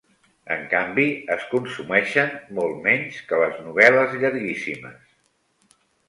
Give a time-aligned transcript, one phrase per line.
[0.53, 1.03] En canvi,
[1.33, 5.13] es consumeixen molt menys que les novel·les llarguíssimes.